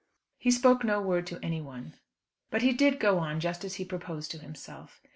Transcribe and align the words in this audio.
He 0.39 0.49
spoke 0.49 0.83
no 0.83 0.99
word 0.99 1.27
to 1.27 1.37
anyone, 1.43 1.93
but 2.49 2.63
he 2.63 2.73
did 2.73 2.99
go 2.99 3.19
on 3.19 3.39
just 3.39 3.63
as 3.63 3.75
he 3.75 3.85
proposed 3.85 4.31
to 4.31 4.39
himself. 4.39 4.99